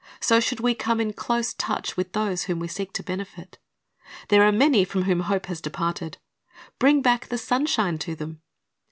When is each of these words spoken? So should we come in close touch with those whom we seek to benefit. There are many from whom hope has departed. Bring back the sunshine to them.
So 0.19 0.39
should 0.39 0.59
we 0.59 0.73
come 0.73 0.99
in 0.99 1.13
close 1.13 1.53
touch 1.53 1.95
with 1.95 2.13
those 2.13 2.45
whom 2.45 2.57
we 2.57 2.67
seek 2.67 2.91
to 2.93 3.03
benefit. 3.03 3.59
There 4.29 4.41
are 4.41 4.51
many 4.51 4.83
from 4.83 5.03
whom 5.03 5.19
hope 5.19 5.45
has 5.45 5.61
departed. 5.61 6.17
Bring 6.79 7.03
back 7.03 7.27
the 7.27 7.37
sunshine 7.37 7.99
to 7.99 8.15
them. 8.15 8.41